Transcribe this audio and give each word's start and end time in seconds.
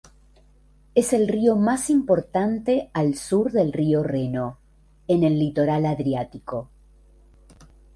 Es 0.95 1.13
el 1.13 1.27
río 1.27 1.55
más 1.55 1.91
importante 1.91 2.89
al 2.91 3.13
sur 3.13 3.51
del 3.51 3.71
río 3.71 4.01
Reno, 4.01 4.57
en 5.07 5.23
el 5.23 5.37
litoral 5.37 5.85
adriático. 5.85 6.71